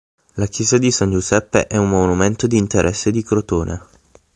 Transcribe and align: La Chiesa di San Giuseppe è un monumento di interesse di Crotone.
La 0.33 0.47
Chiesa 0.47 0.79
di 0.79 0.89
San 0.89 1.11
Giuseppe 1.11 1.67
è 1.67 1.77
un 1.77 1.87
monumento 1.89 2.47
di 2.47 2.57
interesse 2.57 3.11
di 3.11 3.21
Crotone. 3.23 3.81